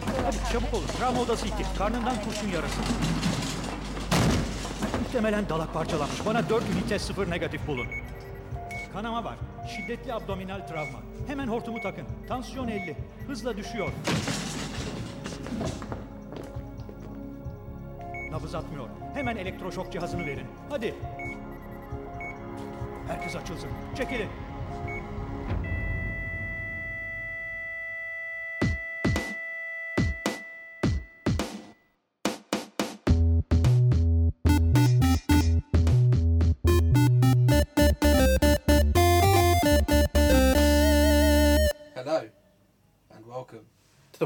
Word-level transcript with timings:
Hadi 0.00 0.36
çabuk 0.52 0.74
olun. 0.74 0.86
Travma 0.98 1.20
odası 1.20 1.46
2. 1.46 1.54
Karnından 1.78 2.14
kurşun 2.24 2.48
yarası. 2.48 2.80
Muhtemelen 5.02 5.48
dalak 5.48 5.74
parçalanmış. 5.74 6.26
Bana 6.26 6.48
4 6.48 6.64
ünite 6.70 6.98
0 6.98 7.30
negatif 7.30 7.66
bulun. 7.66 7.86
Kanama 8.92 9.24
var. 9.24 9.34
Şiddetli 9.76 10.14
abdominal 10.14 10.66
travma. 10.66 10.98
Hemen 11.26 11.48
hortumu 11.48 11.82
takın. 11.82 12.06
Tansiyon 12.28 12.68
50. 12.68 12.96
Hızla 13.26 13.56
düşüyor. 13.56 13.92
Nabız 18.30 18.54
atmıyor. 18.54 18.88
Hemen 19.14 19.36
elektroşok 19.36 19.92
cihazını 19.92 20.26
verin. 20.26 20.46
Hadi. 20.70 20.94
Herkes 23.08 23.36
açılsın. 23.36 23.68
Çekilin. 23.96 24.28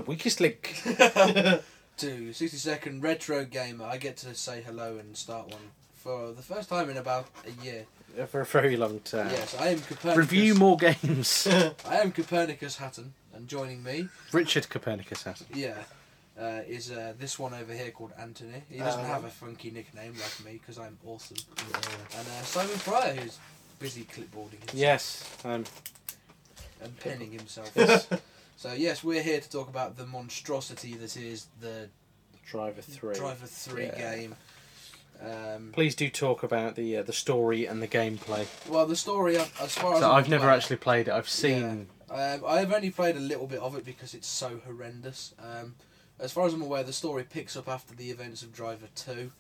Weakest 0.07 0.41
link. 0.41 0.83
to 1.99 2.33
60 2.33 2.47
Second 2.57 3.03
Retro 3.03 3.45
Gamer. 3.45 3.85
I 3.85 3.97
get 3.99 4.17
to 4.19 4.35
say 4.35 4.63
hello 4.63 4.99
and 4.99 5.17
start 5.17 5.49
one 5.49 5.71
for 5.95 6.33
the 6.33 6.43
first 6.43 6.69
time 6.69 6.89
in 6.91 6.97
about 6.97 7.27
a 7.47 7.65
year. 7.65 7.87
For 8.29 8.41
a 8.41 8.47
very 8.47 8.77
long 8.77 9.01
time. 9.01 9.29
Yes, 9.31 9.55
I 9.59 9.69
am 9.69 9.81
Copernicus. 9.81 10.17
Review 10.17 10.55
more 10.55 10.77
games. 10.77 11.47
I 11.87 11.97
am 11.99 12.13
Copernicus 12.13 12.77
Hatton, 12.77 13.13
and 13.35 13.47
joining 13.47 13.83
me, 13.83 14.09
Richard 14.33 14.71
Copernicus 14.71 15.25
has. 15.25 15.45
yeah, 15.53 15.75
uh, 16.41 16.61
is 16.67 16.91
uh, 16.91 17.13
this 17.19 17.39
one 17.39 17.53
over 17.53 17.75
here 17.75 17.91
called 17.91 18.13
Anthony. 18.19 18.63
He 18.71 18.79
doesn't 18.79 19.03
Uh, 19.05 19.07
have 19.09 19.25
a 19.25 19.29
funky 19.29 19.71
nickname 19.71 20.15
like 20.15 20.47
me 20.47 20.53
because 20.53 20.79
I'm 20.79 20.97
awesome. 21.05 21.37
And 22.17 22.27
uh, 22.27 22.43
Simon 22.43 22.77
Fryer, 22.79 23.15
who's 23.17 23.39
busy 23.79 24.05
clipboarding 24.05 24.61
himself 24.61 24.75
Yes. 24.75 25.37
Um, 25.45 25.65
and 26.83 26.99
penning 27.01 27.33
himself. 27.33 27.71
so 28.57 28.73
yes, 28.73 29.05
we're 29.05 29.23
here 29.23 29.41
to 29.41 29.51
talk 29.51 29.69
about 29.69 29.97
the 29.97 30.07
monstrosity 30.07 30.95
that 30.95 31.17
is 31.17 31.47
the 31.61 31.89
Driver 32.47 32.81
3. 32.83 33.15
Driver 33.15 33.47
Three 33.47 33.87
Yeah. 33.87 33.99
game. 33.99 34.37
Um, 35.21 35.71
Please 35.73 35.95
do 35.95 36.09
talk 36.11 36.43
about 36.43 36.75
the 36.77 36.99
uh, 36.99 37.03
the 37.03 37.13
story 37.13 37.67
and 37.67 37.83
the 37.83 37.89
gameplay. 37.89 38.47
well, 38.69 38.87
the 38.87 38.97
story, 38.97 39.37
uh, 39.39 39.47
as 39.61 39.75
far 39.75 39.95
as 39.97 40.03
I'm 40.03 40.13
I've 40.15 40.29
never 40.29 40.51
actually 40.51 40.77
played 40.77 41.09
it. 41.09 41.13
I've 41.13 41.29
seen. 41.29 41.89
Um, 42.11 42.43
I've 42.47 42.73
only 42.73 42.91
played 42.91 43.17
a 43.17 43.21
little 43.21 43.47
bit 43.47 43.59
of 43.61 43.75
it 43.77 43.85
because 43.85 44.15
it's 44.15 44.29
so 44.29 44.61
horrendous. 44.65 45.35
Um, 45.39 45.75
as 46.21 46.33
far 46.33 46.47
as 46.47 46.55
I'm 46.55 46.63
aware, 46.63 46.83
the 46.85 46.93
story 46.93 47.25
picks 47.25 47.57
up 47.57 47.69
after 47.69 47.95
the 47.95 48.11
events 48.11 48.43
of 48.43 48.53
Driver 48.53 48.87
2. 48.95 49.33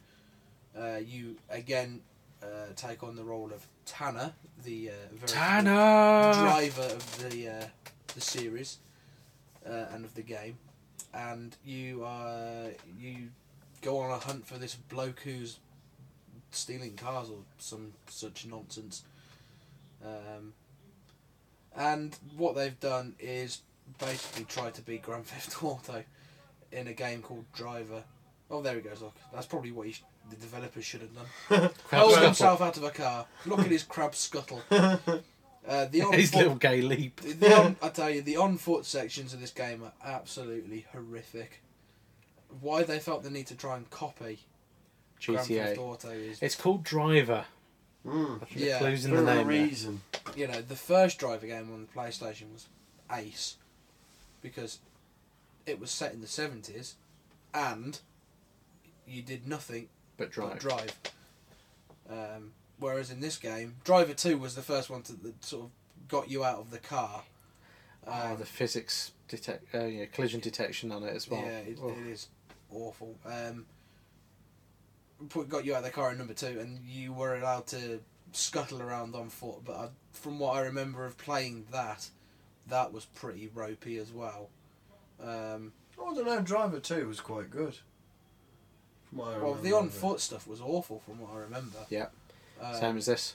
Uh, 0.77 0.97
you, 0.97 1.36
again, 1.48 2.01
uh, 2.42 2.73
take 2.75 3.03
on 3.03 3.14
the 3.17 3.25
role 3.25 3.53
of 3.53 3.67
Tanner, 3.86 4.33
the 4.64 4.91
uh, 4.91 4.92
very 5.14 5.28
Tanner! 5.28 6.33
driver 6.34 6.83
of 6.83 7.30
the, 7.30 7.48
uh, 7.48 7.64
the 8.14 8.20
series 8.20 8.78
uh, 9.69 9.86
and 9.92 10.05
of 10.05 10.14
the 10.14 10.22
game. 10.22 10.59
And 11.14 11.56
you, 11.64 12.05
uh, 12.05 12.69
you 12.98 13.28
go 13.83 13.98
on 13.98 14.11
a 14.11 14.19
hunt 14.19 14.47
for 14.47 14.58
this 14.58 14.75
bloke 14.75 15.20
who's 15.20 15.58
stealing 16.50 16.95
cars 16.95 17.28
or 17.31 17.39
some 17.58 17.92
such 18.08 18.47
nonsense. 18.47 19.05
Um, 20.05 20.53
and 21.77 22.17
what 22.36 22.55
they've 22.55 22.78
done 22.81 23.14
is 23.19 23.62
basically 23.98 24.45
try 24.45 24.70
to 24.70 24.83
be 24.83 24.98
Grand 24.98 25.27
Theft 25.27 25.62
Auto 25.62 26.05
in 26.73 26.89
a 26.89 26.92
game 26.92 27.23
called 27.23 27.45
Driver. 27.55 28.03
Oh, 28.51 28.62
there 28.62 28.75
he 28.75 28.80
goes. 28.80 29.03
Look, 29.03 29.14
that's 29.33 29.47
probably 29.47 29.73
what 29.73 29.86
he 29.86 29.92
sh- 29.92 30.05
the 30.30 30.36
developers 30.36 30.84
should 30.84 31.03
have 31.03 31.11
done. 31.14 31.70
Hold 31.92 32.19
himself 32.19 32.61
out 32.61 32.77
of 32.77 32.84
a 32.84 32.91
car. 32.91 33.27
Look 33.45 33.61
at 33.61 33.67
his 33.67 33.83
crab 33.83 34.14
scuttle. 34.14 34.62
Uh, 35.69 35.87
the 35.87 36.03
on 36.03 36.13
His 36.13 36.31
foot, 36.31 36.39
little 36.39 36.55
gay 36.57 36.81
leap. 36.81 37.21
the, 37.21 37.33
the 37.33 37.57
on, 37.57 37.77
I 37.83 37.89
tell 37.89 38.11
you, 38.11 38.23
the 38.23 38.37
on 38.37 38.57
foot 38.59 38.85
sections 38.87 39.35
of 39.35 39.41
this 39.41 39.51
game 39.51 39.83
are 39.83 39.93
absolutely 40.05 40.87
horrific. 40.93 41.63
Why 42.61 42.83
they 42.85 42.99
felt 43.01 43.23
the 43.25 43.31
need 43.31 43.49
to 43.49 43.57
try 43.57 43.77
and 43.77 43.89
copy 43.91 44.41
Grand 45.25 45.47
Theft 45.47 45.77
GTA. 45.77 45.79
Auto 45.79 46.11
is, 46.11 46.41
It's 46.43 46.55
called 46.55 46.85
Driver. 46.85 47.45
Mm. 48.07 48.43
I 48.43 48.45
think 48.45 48.61
Yeah, 48.61 48.75
the 48.75 48.85
clues 48.85 49.05
in 49.05 49.11
For 49.11 49.17
the 49.17 49.23
a 49.23 49.35
name. 49.35 49.37
there. 49.37 49.47
reason. 49.47 50.03
you 50.37 50.47
know, 50.47 50.61
the 50.61 50.77
first 50.77 51.19
driver 51.19 51.47
game 51.47 51.73
on 51.73 51.87
the 51.93 52.01
PlayStation 52.01 52.53
was 52.53 52.69
ace 53.13 53.57
because 54.43 54.79
it 55.67 55.81
was 55.81 55.91
set 55.91 56.13
in 56.13 56.21
the 56.21 56.29
seventies, 56.29 56.95
and 57.53 57.98
you 59.09 59.23
did 59.23 59.48
nothing 59.48 59.89
But 60.17 60.31
Drive. 60.31 60.51
but 60.53 60.61
drive. 60.61 60.95
Um, 62.09 62.53
whereas 62.79 63.11
in 63.11 63.20
this 63.20 63.37
game, 63.39 63.77
Driver 63.85 64.14
Two 64.14 64.39
was 64.39 64.55
the 64.55 64.63
first 64.63 64.91
one 64.91 65.03
to 65.03 65.13
that 65.14 65.45
sort 65.45 65.64
of 65.64 65.70
got 66.09 66.31
you 66.31 66.45
out 66.45 66.59
of 66.59 66.70
the 66.70 66.79
car. 66.79 67.23
Oh, 68.07 68.13
Um, 68.33 68.39
the 68.39 68.47
physics 68.47 69.13
detect, 69.29 69.75
uh, 69.75 69.85
yeah, 69.85 70.05
collision 70.07 70.41
detection 70.41 70.92
on 70.92 71.03
it 71.03 71.15
as 71.15 71.29
well. 71.29 71.42
Yeah, 71.42 71.59
it, 71.59 71.79
it 71.79 72.07
is 72.07 72.29
awful. 72.70 73.17
Um, 73.25 73.67
put, 75.29 75.48
got 75.48 75.65
you 75.65 75.75
out 75.75 75.79
of 75.79 75.85
the 75.85 75.91
car 75.91 76.13
in 76.13 76.19
number 76.19 76.35
two, 76.35 76.59
and 76.61 76.79
you 76.86 77.13
were 77.13 77.36
allowed 77.36 77.67
to 77.69 78.01
scuttle 78.33 78.81
around 78.83 79.15
on 79.15 79.29
foot. 79.29 79.65
But 79.65 79.77
I, 79.77 79.89
from 80.13 80.39
what 80.39 80.57
I 80.57 80.61
remember 80.61 81.05
of 81.05 81.19
playing 81.19 81.67
that, 81.73 82.09
that 82.69 82.92
was 82.92 83.07
pretty 83.07 83.51
ropey 83.55 83.98
as 83.98 84.13
well. 84.13 84.48
Um, 85.23 85.73
Oh, 85.98 86.11
I 86.11 86.15
don't 86.15 86.27
know. 86.27 86.41
Driver 86.42 86.79
Two 86.79 87.09
was 87.09 87.20
quite 87.20 87.51
good. 87.51 87.75
From 89.09 89.19
what 89.19 89.29
I 89.35 89.39
well, 89.39 89.55
the 89.55 89.73
on 89.73 89.89
foot 89.89 90.20
stuff 90.20 90.47
was 90.47 90.61
awful 90.61 91.01
from 91.07 91.19
what 91.20 91.31
I 91.35 91.39
remember. 91.39 91.79
Yeah. 91.89 92.09
Um, 92.62 92.74
Same 92.74 92.96
as 92.96 93.06
this. 93.06 93.34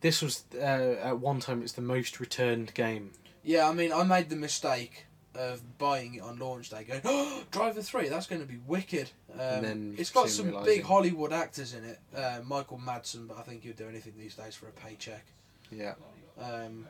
This 0.00 0.22
was 0.22 0.44
uh, 0.54 0.58
at 1.02 1.18
one 1.18 1.40
time 1.40 1.62
it's 1.62 1.72
the 1.72 1.82
most 1.82 2.20
returned 2.20 2.74
game. 2.74 3.12
Yeah, 3.42 3.68
I 3.68 3.72
mean, 3.72 3.92
I 3.92 4.02
made 4.02 4.28
the 4.28 4.36
mistake 4.36 5.06
of 5.34 5.60
buying 5.78 6.14
it 6.14 6.22
on 6.22 6.38
launch 6.38 6.70
day, 6.70 6.84
going, 6.84 7.00
"Oh, 7.04 7.42
Driver 7.50 7.82
Three, 7.82 8.08
that's 8.08 8.26
going 8.26 8.40
to 8.42 8.46
be 8.48 8.58
wicked." 8.66 9.10
Um, 9.34 9.40
And 9.40 9.64
then 9.64 9.94
it's 9.98 10.10
got 10.10 10.28
some 10.28 10.64
big 10.64 10.82
Hollywood 10.84 11.32
actors 11.32 11.74
in 11.74 11.84
it. 11.84 11.98
Uh, 12.14 12.40
Michael 12.44 12.78
Madsen, 12.78 13.26
but 13.28 13.38
I 13.38 13.42
think 13.42 13.62
he'd 13.62 13.76
do 13.76 13.88
anything 13.88 14.14
these 14.18 14.34
days 14.34 14.54
for 14.54 14.68
a 14.68 14.72
paycheck. 14.72 15.24
Yeah. 15.70 15.94
Um, 16.40 16.86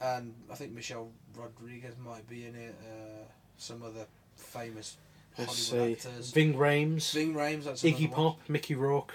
and 0.00 0.34
I 0.50 0.54
think 0.56 0.72
Michelle 0.72 1.10
Rodriguez 1.36 1.94
might 2.04 2.28
be 2.28 2.46
in 2.46 2.54
it. 2.56 2.74
Uh, 2.82 3.24
some 3.56 3.82
other 3.82 4.06
famous 4.36 4.96
Let's 5.38 5.70
Hollywood 5.70 5.98
see. 6.00 6.08
actors. 6.08 6.30
Ving 6.32 6.54
Rhames, 6.54 7.12
Ving 7.12 7.34
Rhames, 7.34 7.64
that's 7.64 7.82
Iggy 7.82 8.06
another 8.08 8.22
one. 8.22 8.32
Pop, 8.34 8.48
Mickey 8.48 8.74
Rourke, 8.74 9.14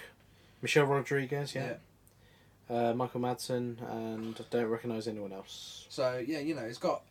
Michelle 0.61 0.85
Rodriguez, 0.85 1.53
Yeah. 1.55 1.73
yeah. 2.69 2.75
Uh, 2.89 2.93
Michael 2.93 3.21
Madsen, 3.21 3.77
and 3.91 4.35
I 4.37 4.43
don't 4.49 4.65
recognise 4.65 5.07
anyone 5.07 5.31
else. 5.31 5.85
So 5.89 6.21
yeah, 6.25 6.39
you 6.39 6.53
know, 6.53 6.63
it's 6.63 6.77
got 6.77 7.01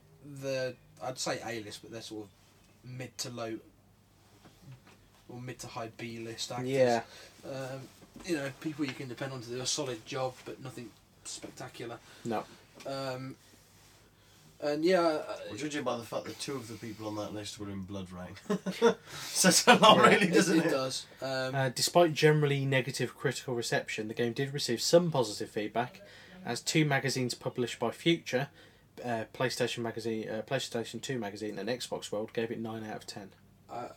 the 0.42 0.74
I'd 1.02 1.18
say 1.18 1.40
A 1.44 1.62
list, 1.62 1.80
but 1.82 1.90
they're 1.92 2.02
sort 2.02 2.24
of 2.24 2.90
mid 2.90 3.16
to 3.18 3.30
low 3.30 3.56
or 5.28 5.40
mid 5.40 5.58
to 5.60 5.66
high 5.66 5.90
B 5.96 6.18
list 6.18 6.52
actors. 6.52 6.68
Yeah. 6.68 7.02
Um, 7.44 7.80
you 8.24 8.36
know, 8.36 8.50
people 8.60 8.84
you 8.84 8.92
can 8.92 9.08
depend 9.08 9.32
on 9.32 9.40
to 9.42 9.48
do 9.48 9.60
a 9.60 9.66
solid 9.66 10.04
job, 10.06 10.34
but 10.44 10.62
nothing 10.62 10.90
spectacular. 11.24 11.98
No. 12.24 12.44
Um, 12.86 13.36
and 14.60 14.84
yeah, 14.84 15.00
Well, 15.48 15.56
judging 15.56 15.84
by 15.84 15.96
the 15.96 16.02
fact 16.04 16.24
that 16.24 16.38
two 16.40 16.56
of 16.56 16.68
the 16.68 16.74
people 16.74 17.06
on 17.08 17.16
that 17.16 17.34
list 17.34 17.58
were 17.58 17.68
in 17.70 17.84
BloodRayne, 17.84 18.96
says 19.22 19.64
a 19.66 19.74
lot, 19.76 19.96
Yeah, 19.98 20.08
really, 20.08 20.26
doesn't 20.28 20.58
it 20.60 20.66
it? 20.66 20.70
does. 20.70 21.06
Um, 21.20 21.54
Uh, 21.54 21.68
despite 21.68 22.14
generally 22.14 22.64
negative 22.64 23.16
critical 23.16 23.54
reception, 23.54 24.08
the 24.08 24.14
game 24.14 24.32
did 24.32 24.54
receive 24.54 24.80
some 24.80 25.10
positive 25.10 25.50
feedback, 25.50 26.00
as 26.44 26.60
two 26.60 26.84
magazines 26.84 27.34
published 27.34 27.78
by 27.78 27.90
Future, 27.90 28.48
uh, 29.04 29.24
PlayStation 29.34 29.78
magazine, 29.78 30.28
uh, 30.28 30.42
PlayStation 30.46 31.02
Two 31.02 31.18
magazine, 31.18 31.58
and 31.58 31.68
Xbox 31.68 32.10
World 32.10 32.32
gave 32.32 32.50
it 32.50 32.58
nine 32.60 32.84
out 32.84 32.96
of 32.96 33.06
ten. 33.06 33.30
I, 33.70 33.88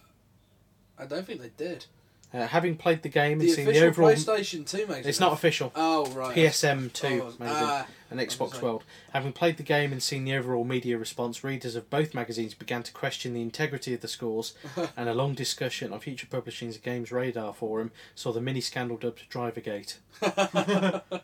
I 0.97 1.05
don't 1.05 1.25
think 1.25 1.41
they 1.41 1.51
did. 1.55 1.85
Uh, 2.31 2.45
having 2.45 2.75
played 2.77 3.01
the 3.01 3.09
game 3.09 3.39
and 3.39 3.41
The 3.41 3.53
seen 3.53 3.65
the 3.65 3.79
overall, 3.83 4.11
PlayStation 4.11 4.63
Two 4.67 4.85
magazine. 4.85 5.09
it's 5.09 5.19
not 5.19 5.33
official. 5.33 5.71
Oh 5.75 6.05
right. 6.11 6.35
PSM 6.35 6.93
Two 6.93 7.07
Oh, 7.23 7.33
magazine 7.39 7.67
ah, 7.67 7.87
and 8.11 8.19
Xbox. 8.19 8.61
World. 8.61 8.83
Having 9.13 9.33
played 9.33 9.57
the 9.57 9.63
game 9.63 9.91
and 9.91 10.01
seen 10.03 10.25
the 10.25 10.35
overall 10.35 10.63
media 10.63 10.95
response, 10.99 11.43
readers 11.43 11.73
of 11.75 11.89
both 11.89 12.13
magazines 12.13 12.53
began 12.53 12.83
to 12.83 12.91
question 12.91 13.33
the 13.33 13.41
integrity 13.41 13.95
of 13.95 14.01
the 14.01 14.07
scores, 14.07 14.53
and 14.95 15.09
a 15.09 15.13
long 15.15 15.33
discussion 15.33 15.91
on 15.91 15.99
Future 16.01 16.27
Publishing's 16.29 16.77
Games 16.77 17.11
Radar 17.11 17.51
forum 17.51 17.91
saw 18.13 18.31
the 18.31 18.41
mini 18.41 18.61
scandal 18.61 18.97
dubbed 18.97 19.23
Drivergate. 19.31 19.97
uh, 20.21 20.99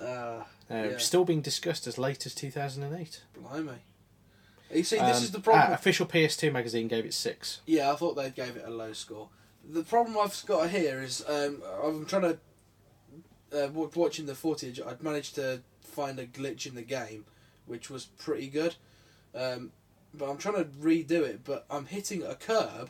Uh, 0.00 0.44
Yeah. 0.70 0.98
Still 0.98 1.24
being 1.24 1.40
discussed 1.40 1.86
as 1.88 1.98
late 1.98 2.24
as 2.26 2.34
2008. 2.34 3.22
blimey. 3.36 3.78
You 4.72 4.84
see, 4.84 4.96
this 4.98 5.16
Um, 5.16 5.22
is 5.24 5.30
the 5.32 5.40
problem. 5.40 5.72
uh, 5.72 5.74
official 5.74 6.06
PS2 6.06 6.52
magazine 6.52 6.88
gave 6.88 7.04
it 7.06 7.14
six. 7.14 7.60
Yeah, 7.66 7.90
I 7.90 7.96
thought 7.96 8.14
they 8.14 8.30
gave 8.30 8.54
it 8.56 8.64
a 8.66 8.70
low 8.70 8.92
score. 8.92 9.30
The 9.70 9.82
problem 9.82 10.16
I've 10.18 10.42
got 10.46 10.70
here 10.70 11.02
is 11.02 11.22
um, 11.28 11.62
I'm 11.84 12.06
trying 12.06 12.22
to 12.22 12.38
uh, 13.52 13.68
wa- 13.68 13.88
watching 13.94 14.26
the 14.26 14.34
footage. 14.34 14.80
I'd 14.80 15.02
managed 15.02 15.34
to 15.34 15.60
find 15.82 16.18
a 16.18 16.26
glitch 16.26 16.66
in 16.66 16.74
the 16.74 16.82
game, 16.82 17.26
which 17.66 17.90
was 17.90 18.06
pretty 18.06 18.48
good. 18.48 18.76
Um, 19.34 19.72
but 20.14 20.30
I'm 20.30 20.38
trying 20.38 20.54
to 20.56 20.64
redo 20.64 21.22
it, 21.22 21.40
but 21.44 21.66
I'm 21.70 21.86
hitting 21.86 22.22
a 22.22 22.34
curb. 22.34 22.88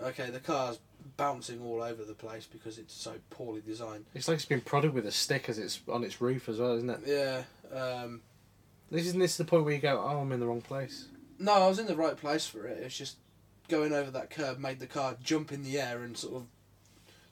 Okay, 0.00 0.28
the 0.28 0.40
car's 0.40 0.78
bouncing 1.16 1.62
all 1.62 1.82
over 1.82 2.04
the 2.04 2.12
place 2.14 2.46
because 2.50 2.76
it's 2.78 2.92
so 2.92 3.14
poorly 3.30 3.62
designed. 3.66 4.04
It's 4.14 4.28
like 4.28 4.34
it's 4.36 4.44
been 4.44 4.60
prodded 4.60 4.92
with 4.92 5.06
a 5.06 5.10
stick 5.12 5.48
as 5.48 5.58
it's 5.58 5.80
on 5.90 6.04
its 6.04 6.20
roof 6.20 6.48
as 6.50 6.58
well, 6.58 6.74
isn't 6.76 6.90
it? 6.90 7.00
Yeah. 7.06 7.42
Um, 7.74 8.20
This 8.90 9.06
isn't 9.06 9.20
this 9.20 9.36
the 9.38 9.44
point 9.46 9.64
where 9.64 9.72
you 9.72 9.80
go, 9.80 9.98
oh, 9.98 10.18
I'm 10.20 10.32
in 10.32 10.40
the 10.40 10.46
wrong 10.46 10.60
place. 10.60 11.06
no, 11.38 11.52
I 11.52 11.66
was 11.68 11.78
in 11.78 11.86
the 11.86 11.96
right 11.96 12.16
place 12.16 12.46
for 12.46 12.66
it. 12.66 12.78
It's 12.82 12.96
just 12.98 13.16
going 13.68 13.92
over 13.92 14.10
that 14.12 14.30
curb 14.30 14.58
made 14.58 14.78
the 14.78 14.86
car 14.86 15.16
jump 15.22 15.52
in 15.52 15.62
the 15.62 15.78
air 15.78 16.02
and 16.02 16.16
sort 16.16 16.36
of 16.36 16.46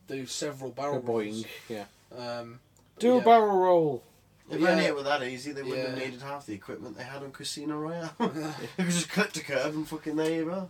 do 0.08 0.26
several 0.26 0.70
barrel 0.70 1.00
Go 1.00 1.14
rolls. 1.14 1.44
Yeah. 1.68 1.84
Um, 2.16 2.60
Do 2.98 3.14
Yeah. 3.14 3.20
a 3.20 3.24
barrel 3.24 3.58
roll. 3.58 4.04
If 4.50 4.60
Yeah. 4.60 4.70
only 4.70 4.84
it 4.84 4.94
were 4.94 5.02
that 5.02 5.22
easy, 5.22 5.52
they 5.52 5.62
wouldn't 5.62 5.88
have 5.88 5.98
needed 5.98 6.20
half 6.22 6.46
the 6.46 6.54
equipment 6.54 6.96
they 6.96 7.04
had 7.04 7.22
on 7.22 7.32
Casino 7.32 7.78
Royale. 7.78 8.14
it 8.78 8.84
was 8.84 8.94
just 8.94 9.08
cut 9.08 9.32
to 9.34 9.42
curve 9.42 9.74
and 9.74 9.88
fucking 9.88 10.16
there 10.16 10.30
you 10.32 10.52
are. 10.52 10.68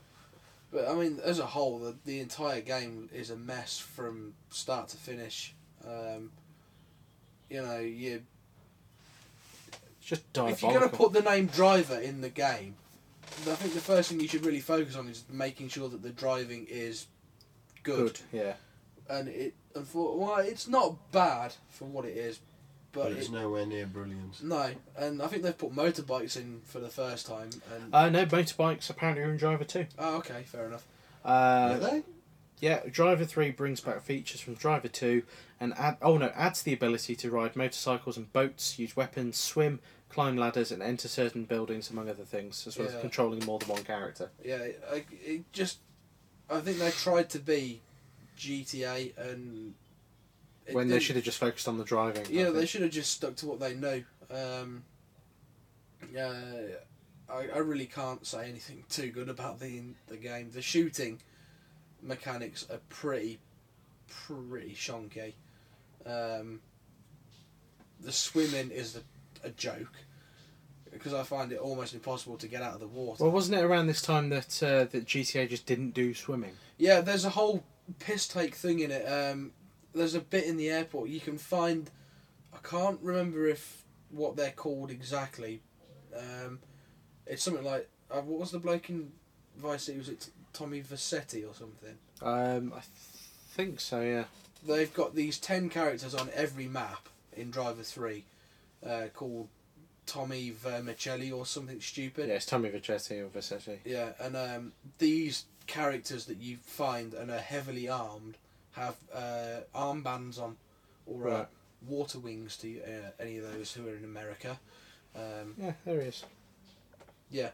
But 0.72 0.88
I 0.88 0.94
mean, 0.94 1.20
as 1.22 1.38
a 1.38 1.46
whole, 1.46 1.78
the, 1.78 1.96
the 2.04 2.20
entire 2.20 2.60
game 2.60 3.08
is 3.12 3.30
a 3.30 3.36
mess 3.36 3.78
from 3.78 4.34
start 4.50 4.88
to 4.88 4.96
finish. 4.96 5.54
Um, 5.86 6.32
you 7.50 7.62
know, 7.62 7.78
you 7.78 8.22
It's 9.98 10.06
just 10.06 10.22
if 10.34 10.62
you're 10.62 10.72
going 10.72 10.88
to 10.90 10.96
put 10.96 11.12
the 11.12 11.22
name 11.22 11.46
driver 11.46 11.98
in 11.98 12.20
the 12.20 12.28
game, 12.30 12.76
I 13.42 13.54
think 13.56 13.74
the 13.74 13.80
first 13.80 14.08
thing 14.10 14.20
you 14.20 14.28
should 14.28 14.44
really 14.46 14.60
focus 14.60 14.96
on 14.96 15.08
is 15.08 15.24
making 15.30 15.68
sure 15.68 15.88
that 15.88 16.02
the 16.02 16.10
driving 16.10 16.66
is 16.68 17.06
good. 17.82 18.14
good. 18.14 18.20
Yeah. 18.32 18.52
And 19.08 19.28
it, 19.28 19.54
unfor- 19.74 20.16
well, 20.16 20.38
it's 20.38 20.66
not 20.68 21.12
bad 21.12 21.54
for 21.68 21.84
what 21.84 22.04
it 22.06 22.16
is, 22.16 22.38
but, 22.92 23.04
But 23.04 23.12
it's 23.12 23.28
it, 23.28 23.32
nowhere 23.32 23.66
near 23.66 23.86
brilliant. 23.86 24.42
no. 24.42 24.70
And 24.96 25.20
I 25.20 25.26
think 25.26 25.42
they've 25.42 25.56
put 25.58 25.72
motorbikes 25.74 26.36
in 26.36 26.62
for 26.64 26.80
the 26.80 26.88
first 26.88 27.26
time. 27.26 27.50
And 27.74 27.94
Uh, 27.94 28.08
no, 28.08 28.24
motorbikes 28.26 28.88
apparently 28.88 29.24
are 29.24 29.30
in 29.30 29.36
Driver 29.36 29.64
2. 29.64 29.86
oh, 29.98 30.16
okay, 30.18 30.42
fair 30.44 30.66
enough. 30.66 30.86
Uh, 31.24 31.78
Really? 31.80 32.02
Yeah, 32.60 32.80
Driver 32.90 33.24
3 33.26 33.50
brings 33.50 33.80
back 33.80 34.00
features 34.02 34.40
from 34.40 34.54
Driver 34.54 34.88
2 34.88 35.22
and 35.60 35.74
add, 35.76 35.98
oh 36.00 36.16
no, 36.16 36.28
adds 36.34 36.62
the 36.62 36.72
ability 36.72 37.14
to 37.16 37.30
ride 37.30 37.56
motorcycles 37.56 38.16
and 38.16 38.32
boats, 38.32 38.78
use 38.78 38.96
weapons, 38.96 39.36
swim, 39.36 39.80
climb 40.14 40.36
ladders, 40.36 40.70
and 40.70 40.82
enter 40.82 41.08
certain 41.08 41.44
buildings, 41.44 41.90
among 41.90 42.08
other 42.08 42.22
things, 42.22 42.66
as 42.68 42.78
well 42.78 42.86
as 42.86 42.94
controlling 43.00 43.44
more 43.44 43.58
than 43.58 43.68
one 43.68 43.82
character. 43.82 44.30
Yeah, 44.44 44.58
I, 44.90 45.04
it 45.10 45.52
just. 45.52 45.78
I 46.48 46.60
think 46.60 46.78
they 46.78 46.90
tried 46.90 47.30
to 47.30 47.40
be 47.40 47.80
GTA 48.38 49.16
and. 49.18 49.74
when 50.70 50.88
they 50.88 51.00
should 51.00 51.16
have 51.16 51.24
just 51.24 51.38
focused 51.38 51.66
on 51.66 51.78
the 51.78 51.84
driving. 51.84 52.26
Yeah, 52.30 52.50
they 52.50 52.64
should 52.64 52.82
have 52.82 52.92
just 52.92 53.10
stuck 53.10 53.34
to 53.36 53.46
what 53.46 53.58
they 53.58 53.74
know. 53.74 54.02
Um, 54.30 54.84
yeah, 56.12 56.34
I, 57.28 57.48
I 57.54 57.58
really 57.58 57.86
can't 57.86 58.24
say 58.24 58.48
anything 58.48 58.84
too 58.88 59.10
good 59.10 59.28
about 59.28 59.58
the 59.58 59.82
the 60.06 60.16
game. 60.16 60.50
The 60.52 60.62
shooting 60.62 61.20
mechanics 62.00 62.66
are 62.70 62.80
pretty, 62.88 63.40
pretty 64.08 64.74
shonky. 64.74 65.32
Um, 66.06 66.60
the 68.00 68.12
swimming 68.12 68.70
is 68.70 68.96
a, 68.96 69.00
a 69.44 69.50
joke 69.50 69.92
because 70.92 71.12
I 71.12 71.22
find 71.24 71.52
it 71.52 71.58
almost 71.58 71.92
impossible 71.92 72.36
to 72.38 72.48
get 72.48 72.62
out 72.62 72.74
of 72.74 72.80
the 72.80 72.86
water. 72.86 73.24
Well, 73.24 73.32
wasn't 73.32 73.58
it 73.58 73.64
around 73.64 73.88
this 73.88 74.00
time 74.00 74.30
that 74.30 74.62
uh, 74.62 74.84
that 74.84 75.06
GTA 75.06 75.48
just 75.48 75.66
didn't 75.66 75.90
do 75.90 76.14
swimming? 76.14 76.52
Yeah, 76.78 77.00
there's 77.00 77.24
a 77.24 77.30
whole 77.30 77.64
piss 77.98 78.26
take 78.26 78.54
thing 78.54 78.80
in 78.80 78.90
it. 78.90 79.04
Um, 79.04 79.52
there's 79.94 80.14
a 80.14 80.20
bit 80.20 80.44
in 80.44 80.56
the 80.56 80.70
airport 80.70 81.08
you 81.08 81.20
can 81.20 81.38
find. 81.38 81.90
I 82.52 82.58
can't 82.66 82.98
remember 83.02 83.46
if 83.46 83.84
what 84.10 84.36
they're 84.36 84.50
called 84.50 84.90
exactly. 84.90 85.62
Um, 86.16 86.60
it's 87.26 87.42
something 87.42 87.64
like 87.64 87.88
uh, 88.10 88.20
what 88.20 88.40
was 88.40 88.50
the 88.52 88.58
bloke 88.58 88.88
in 88.90 89.12
Vice 89.56 89.84
City? 89.84 89.98
Was 89.98 90.08
it 90.08 90.28
Tommy 90.52 90.82
Vassetti 90.82 91.48
or 91.48 91.54
something? 91.54 91.96
Um, 92.22 92.72
I 92.72 92.80
th- 92.80 92.88
think 93.50 93.80
so. 93.80 94.00
Yeah. 94.00 94.24
They've 94.66 94.92
got 94.94 95.14
these 95.14 95.38
ten 95.38 95.68
characters 95.68 96.14
on 96.14 96.30
every 96.34 96.68
map 96.68 97.08
in 97.36 97.50
Driver 97.50 97.82
Three, 97.82 98.24
uh, 98.86 99.06
called 99.14 99.48
Tommy 100.06 100.50
Vermicelli 100.50 101.32
or 101.32 101.46
something 101.46 101.80
stupid. 101.80 102.28
Yeah, 102.28 102.34
it's 102.34 102.46
Tommy 102.46 102.68
Vercetti 102.70 103.20
or 103.20 103.28
Vercetti. 103.28 103.78
Yeah, 103.84 104.10
and 104.20 104.36
um, 104.36 104.72
these 104.98 105.44
characters 105.66 106.26
that 106.26 106.38
you 106.38 106.58
find 106.62 107.14
and 107.14 107.30
are 107.30 107.38
heavily 107.38 107.88
armed 107.88 108.36
have 108.72 108.96
uh, 109.14 109.60
armbands 109.74 110.40
on, 110.40 110.56
or 111.06 111.28
uh, 111.28 111.46
water 111.88 112.18
wings 112.18 112.56
to 112.58 112.80
uh, 112.82 113.10
any 113.20 113.38
of 113.38 113.50
those 113.52 113.72
who 113.72 113.86
are 113.88 113.94
in 113.94 114.04
America. 114.04 114.58
Um, 115.14 115.54
Yeah, 115.58 115.72
there 115.84 116.00
he 116.00 116.08
is. 116.08 116.24
Yeah. 117.30 117.50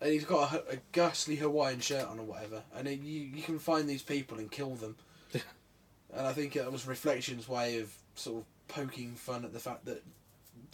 And 0.00 0.12
he's 0.12 0.24
got 0.24 0.52
a, 0.52 0.74
a 0.74 0.76
ghastly 0.92 1.36
Hawaiian 1.36 1.80
shirt 1.80 2.06
on 2.08 2.18
or 2.18 2.24
whatever, 2.24 2.62
and 2.74 2.88
it, 2.88 3.00
you 3.00 3.20
you 3.20 3.42
can 3.42 3.58
find 3.58 3.88
these 3.88 4.02
people 4.02 4.38
and 4.38 4.50
kill 4.50 4.74
them. 4.74 4.96
and 5.32 6.26
I 6.26 6.32
think 6.32 6.56
it 6.56 6.70
was 6.70 6.86
Reflection's 6.86 7.48
way 7.48 7.78
of 7.78 7.94
sort 8.14 8.38
of 8.38 8.44
poking 8.68 9.14
fun 9.14 9.44
at 9.44 9.52
the 9.52 9.60
fact 9.60 9.84
that 9.84 10.02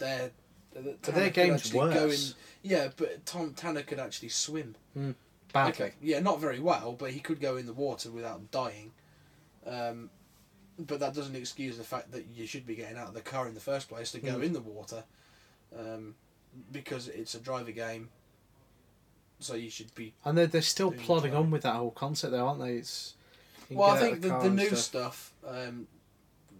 they're. 0.01 0.31
That 0.73 1.03
Tanner 1.03 1.19
their 1.19 1.29
game's 1.29 1.73
worse. 1.73 2.29
in- 2.63 2.69
yeah, 2.71 2.89
but 2.95 3.25
Tom 3.25 3.53
Tanner 3.53 3.81
could 3.83 3.99
actually 3.99 4.29
swim. 4.29 4.75
Badly. 5.53 5.85
Okay, 5.85 5.93
yeah, 6.01 6.19
not 6.19 6.39
very 6.39 6.59
well, 6.59 6.93
but 6.93 7.11
he 7.11 7.19
could 7.19 7.41
go 7.41 7.57
in 7.57 7.65
the 7.65 7.73
water 7.73 8.09
without 8.09 8.51
dying. 8.51 8.91
Um, 9.65 10.09
but 10.79 10.99
that 11.01 11.13
doesn't 11.13 11.35
excuse 11.35 11.77
the 11.77 11.83
fact 11.83 12.11
that 12.13 12.25
you 12.33 12.47
should 12.47 12.65
be 12.65 12.75
getting 12.75 12.97
out 12.97 13.09
of 13.09 13.13
the 13.13 13.19
car 13.21 13.47
in 13.49 13.53
the 13.53 13.59
first 13.59 13.89
place 13.89 14.11
to 14.13 14.19
go 14.19 14.35
Mm. 14.37 14.43
in 14.43 14.53
the 14.53 14.61
water, 14.61 15.03
um, 15.77 16.15
because 16.71 17.07
it's 17.09 17.35
a 17.35 17.39
driver 17.39 17.71
game. 17.71 18.09
So 19.39 19.55
you 19.55 19.69
should 19.69 19.93
be. 19.95 20.13
And 20.23 20.37
they're, 20.37 20.47
they're 20.47 20.61
still 20.61 20.91
plodding 20.91 21.33
on 21.35 21.51
with 21.51 21.63
that 21.63 21.75
whole 21.75 21.91
concept, 21.91 22.31
though, 22.31 22.47
aren't 22.47 22.61
they? 22.61 22.75
It's. 22.75 23.15
Well, 23.69 23.89
I 23.89 23.99
think 23.99 24.13
of 24.17 24.21
the, 24.21 24.39
the 24.39 24.49
new 24.49 24.75
stuff. 24.75 25.33
stuff, 25.43 25.67
um, 25.67 25.87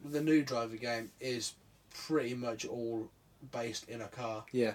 the 0.04 0.22
new 0.22 0.42
driver 0.44 0.76
game 0.78 1.12
is 1.20 1.54
pretty 1.94 2.34
much 2.34 2.66
all 2.66 3.10
based 3.52 3.90
in 3.90 4.02
a 4.02 4.08
car. 4.08 4.46
Yeah. 4.52 4.74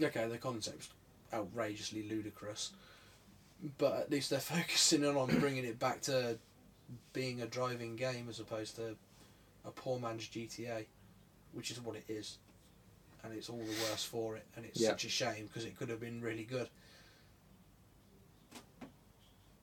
Okay, 0.00 0.26
the 0.28 0.38
concept's 0.38 0.90
outrageously 1.32 2.08
ludicrous, 2.08 2.72
but 3.78 3.96
at 4.00 4.10
least 4.10 4.30
they're 4.30 4.38
focusing 4.40 5.04
on 5.04 5.38
bringing 5.40 5.64
it 5.64 5.78
back 5.78 6.00
to 6.02 6.38
being 7.12 7.40
a 7.42 7.46
driving 7.46 7.96
game 7.96 8.26
as 8.28 8.40
opposed 8.40 8.76
to 8.76 8.96
a 9.64 9.70
poor 9.70 9.98
man's 9.98 10.26
GTA, 10.28 10.86
which 11.52 11.70
is 11.70 11.80
what 11.80 11.96
it 11.96 12.04
is, 12.08 12.38
and 13.24 13.32
it's 13.32 13.48
all 13.48 13.58
the 13.58 13.90
worse 13.90 14.04
for 14.04 14.36
it, 14.36 14.44
and 14.56 14.64
it's 14.64 14.80
Yeah. 14.80 14.90
such 14.90 15.04
a 15.04 15.08
shame 15.08 15.46
because 15.46 15.64
it 15.64 15.76
could 15.78 15.88
have 15.88 16.00
been 16.00 16.20
really 16.20 16.44
good. 16.44 16.68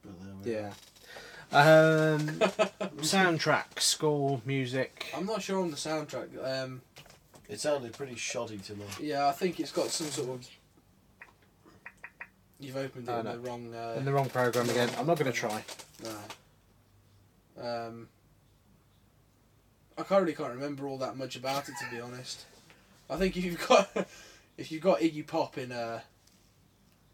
But 0.04 0.46
Yeah. 0.46 0.74
Um, 1.52 2.20
soundtrack, 3.02 3.80
score, 3.80 4.42
music. 4.46 5.08
I'm 5.16 5.26
not 5.26 5.42
sure 5.42 5.62
on 5.62 5.72
the 5.72 5.78
soundtrack. 5.78 6.30
Um, 6.44 6.82
are. 6.82 6.87
It 7.50 7.60
sounded 7.60 7.94
pretty 7.94 8.16
shoddy 8.16 8.58
to 8.58 8.76
me. 8.76 8.86
yeah, 9.00 9.28
I 9.28 9.32
think 9.32 9.60
it's 9.60 9.72
got 9.72 9.88
some 9.90 10.08
sort 10.08 10.30
of. 10.30 10.48
You've 12.60 12.76
opened 12.78 13.08
it 13.08 13.12
Oh, 13.12 13.20
in 13.20 13.26
no. 13.26 13.32
the 13.34 13.40
wrong. 13.40 13.74
Uh, 13.74 13.96
In 13.98 14.06
the 14.06 14.12
wrong 14.12 14.30
program 14.30 14.70
again. 14.70 14.90
I'm 14.98 15.06
not 15.08 15.18
going 15.20 15.32
to 15.32 15.38
try. 15.38 15.64
No. 16.04 17.64
Um, 17.64 18.08
I 19.98 20.04
can't 20.04 20.22
really 20.22 20.34
can't 20.36 20.54
remember 20.54 20.88
all 20.88 20.98
that 21.00 21.16
much 21.18 21.36
about 21.36 21.68
it 21.70 21.76
to 21.84 21.96
be 21.96 22.00
honest. 22.02 22.46
I 23.10 23.16
think 23.16 23.36
if 23.38 23.44
you've 23.46 23.68
got 23.68 23.90
if 24.58 24.72
you've 24.72 24.82
got 24.84 25.00
Iggy 25.00 25.26
Pop 25.26 25.58
in 25.58 25.72
uh 25.72 26.02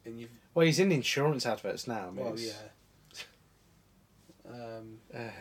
in 0.06 0.18
you've 0.20 0.30
Well, 0.54 0.66
he's 0.66 0.80
in 0.80 0.92
insurance 0.92 1.46
adverts 1.46 1.88
now. 1.88 2.08
I 2.08 2.12
mean, 2.12 2.26
well 2.26 2.34
it's- 2.34 2.56
yeah. 4.46 4.52
Um, 4.52 4.98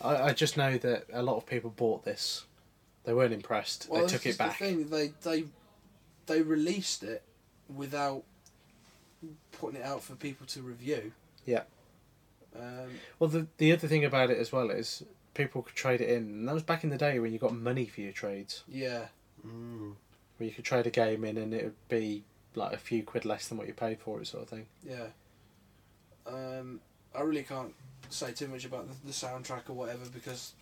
I, 0.00 0.16
I 0.28 0.32
just 0.32 0.56
know 0.56 0.76
that 0.78 1.06
a 1.12 1.22
lot 1.22 1.36
of 1.36 1.46
people 1.46 1.70
bought 1.70 2.04
this. 2.04 2.44
They 3.04 3.12
weren't 3.14 3.32
impressed. 3.32 3.88
well, 3.90 4.02
they 4.02 4.08
took 4.08 4.26
it 4.26 4.38
back. 4.38 4.58
The 4.58 4.64
thing 4.64 4.88
they 4.88 5.12
they 5.22 5.44
they 6.26 6.42
released 6.42 7.02
it 7.02 7.22
without 7.74 8.22
putting 9.52 9.80
it 9.80 9.84
out 9.84 10.02
for 10.02 10.14
people 10.14 10.46
to 10.48 10.62
review. 10.62 11.12
Yeah. 11.46 11.62
Um, 12.56 12.90
Well, 13.18 13.28
the 13.28 13.46
the 13.58 13.72
other 13.72 13.88
thing 13.88 14.04
about 14.04 14.30
it 14.30 14.38
as 14.38 14.52
well 14.52 14.70
is 14.70 15.02
people 15.34 15.62
could 15.62 15.74
trade 15.74 16.00
it 16.00 16.08
in, 16.08 16.22
and 16.22 16.48
that 16.48 16.54
was 16.54 16.62
back 16.62 16.84
in 16.84 16.90
the 16.90 16.98
day 16.98 17.18
when 17.18 17.32
you 17.32 17.38
got 17.38 17.54
money 17.54 17.86
for 17.86 18.00
your 18.00 18.12
trades, 18.12 18.62
yeah. 18.68 19.06
Mm. 19.46 19.94
where 20.38 20.48
you 20.48 20.54
could 20.54 20.64
trade 20.64 20.86
a 20.86 20.90
game 20.90 21.24
in 21.24 21.36
and 21.36 21.52
it 21.52 21.64
would 21.64 21.88
be 21.88 22.24
like 22.54 22.72
a 22.72 22.78
few 22.78 23.02
quid 23.02 23.24
less 23.24 23.48
than 23.48 23.58
what 23.58 23.66
you 23.66 23.74
paid 23.74 23.98
for 23.98 24.20
it, 24.20 24.26
sort 24.26 24.44
of 24.44 24.48
thing. 24.48 24.66
Yeah. 24.88 25.08
Um, 26.26 26.80
I 27.14 27.20
really 27.22 27.42
can't 27.42 27.74
say 28.08 28.32
too 28.32 28.48
much 28.48 28.64
about 28.64 28.88
the, 28.88 28.94
the 29.06 29.12
soundtrack 29.12 29.68
or 29.68 29.74
whatever 29.74 30.06
because, 30.12 30.52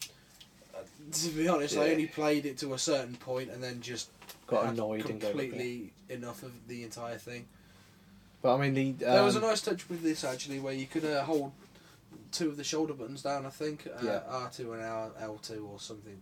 to 1.12 1.28
be 1.30 1.48
honest, 1.48 1.76
I 1.76 1.90
only 1.90 2.06
played 2.06 2.46
it 2.46 2.58
to 2.58 2.74
a 2.74 2.78
certain 2.78 3.16
point 3.16 3.50
and 3.50 3.62
then 3.62 3.80
just 3.80 4.10
Got 4.46 4.66
annoyed 4.66 5.08
and 5.08 5.20
completely 5.20 5.92
enough 6.08 6.42
of 6.42 6.52
the 6.68 6.84
entire 6.84 7.18
thing. 7.18 7.46
But 8.42 8.56
I 8.56 8.60
mean, 8.60 8.74
the 8.74 9.06
um, 9.06 9.12
there 9.14 9.22
was 9.22 9.36
a 9.36 9.40
nice 9.40 9.62
touch 9.62 9.88
with 9.88 10.02
this 10.02 10.24
actually, 10.24 10.58
where 10.58 10.74
you 10.74 10.86
could 10.86 11.04
uh, 11.04 11.22
hold 11.22 11.52
two 12.32 12.48
of 12.48 12.56
the 12.56 12.64
shoulder 12.64 12.92
buttons 12.92 13.22
down. 13.22 13.46
I 13.46 13.50
think 13.50 13.86
uh, 13.86 14.04
Yeah. 14.04 14.20
R 14.28 14.50
two 14.50 14.72
and 14.72 14.82
R 14.82 15.10
L 15.20 15.38
two 15.42 15.68
or 15.72 15.78
something 15.78 16.20